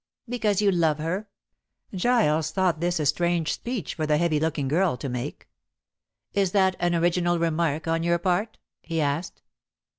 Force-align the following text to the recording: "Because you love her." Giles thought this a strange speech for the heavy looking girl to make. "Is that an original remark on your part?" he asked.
"Because 0.27 0.63
you 0.63 0.71
love 0.71 0.97
her." 0.97 1.27
Giles 1.93 2.49
thought 2.49 2.79
this 2.79 2.99
a 2.99 3.05
strange 3.05 3.53
speech 3.53 3.93
for 3.93 4.07
the 4.07 4.17
heavy 4.17 4.39
looking 4.39 4.67
girl 4.67 4.97
to 4.97 5.07
make. 5.07 5.47
"Is 6.33 6.53
that 6.53 6.75
an 6.79 6.95
original 6.95 7.37
remark 7.37 7.87
on 7.87 8.01
your 8.01 8.17
part?" 8.17 8.57
he 8.81 8.99
asked. 8.99 9.43